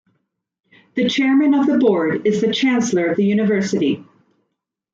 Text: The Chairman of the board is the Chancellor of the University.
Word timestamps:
The 0.95 1.07
Chairman 1.07 1.53
of 1.53 1.67
the 1.67 1.77
board 1.77 2.25
is 2.25 2.41
the 2.41 2.51
Chancellor 2.51 3.05
of 3.05 3.17
the 3.17 3.23
University. 3.23 4.03